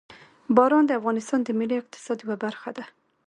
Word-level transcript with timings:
باران 0.55 0.83
د 0.87 0.91
افغانستان 0.99 1.39
د 1.43 1.49
ملي 1.59 1.75
اقتصاد 1.79 2.17
یوه 2.23 2.35
برخه 2.43 2.69
ده. 2.77 2.85